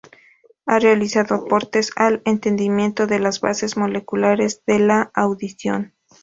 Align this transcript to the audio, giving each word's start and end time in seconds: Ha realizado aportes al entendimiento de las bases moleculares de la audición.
Ha 0.65 0.79
realizado 0.79 1.35
aportes 1.35 1.91
al 1.95 2.23
entendimiento 2.25 3.05
de 3.05 3.19
las 3.19 3.39
bases 3.39 3.77
moleculares 3.77 4.63
de 4.65 4.79
la 4.79 5.11
audición. 5.13 5.93